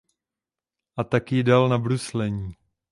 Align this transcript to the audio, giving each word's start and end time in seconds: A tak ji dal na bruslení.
A 0.99 1.03
tak 1.03 1.31
ji 1.31 1.43
dal 1.43 1.69
na 1.69 1.77
bruslení. 1.77 2.55